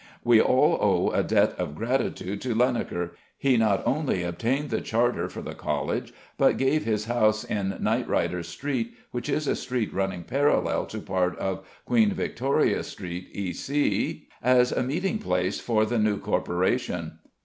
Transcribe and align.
We 0.23 0.41
all 0.41 0.79
owe 0.81 1.11
a 1.11 1.21
debt 1.21 1.53
of 1.59 1.75
gratitude 1.75 2.41
to 2.41 2.55
Linacre. 2.55 3.11
He 3.37 3.55
not 3.55 3.83
only 3.85 4.23
obtained 4.23 4.71
the 4.71 4.81
charter 4.81 5.29
for 5.29 5.43
the 5.43 5.53
College, 5.53 6.11
but 6.39 6.57
gave 6.57 6.85
his 6.85 7.05
house 7.05 7.43
in 7.43 7.73
Knightrider 7.73 8.43
Street 8.43 8.95
(which 9.11 9.29
is 9.29 9.47
a 9.47 9.55
street 9.55 9.93
running 9.93 10.23
parallel 10.23 10.87
to 10.87 10.97
part 11.01 11.37
of 11.37 11.67
Queen 11.85 12.13
Victoria 12.15 12.81
Street, 12.81 13.29
E.C.) 13.33 14.27
as 14.41 14.71
a 14.71 14.81
meeting 14.81 15.19
place 15.19 15.59
for 15.59 15.85
the 15.85 15.99
new 15.99 16.17
corporation. 16.17 17.19